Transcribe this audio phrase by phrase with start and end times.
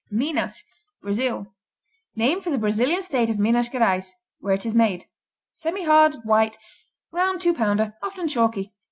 [0.09, 0.63] Minas
[1.03, 1.53] Brazil
[2.15, 5.05] Name for the Brazilian state of Minas Geraes, where it is made.
[5.53, 6.57] Semihard; white;
[7.11, 8.73] round two pounder; often chalky.